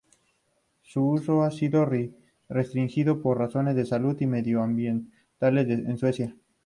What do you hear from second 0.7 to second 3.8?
Su uso ha sido restringido por razones